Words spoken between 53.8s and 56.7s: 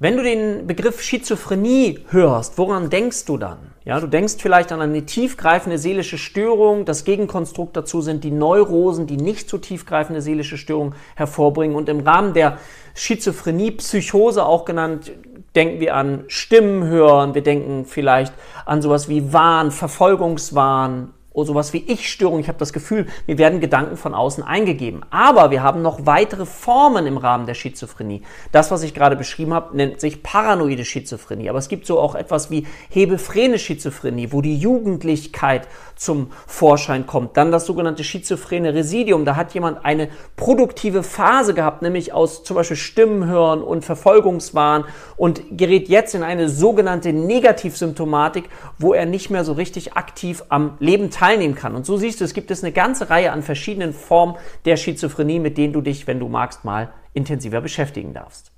Formen der Schizophrenie, mit denen du dich, wenn du magst,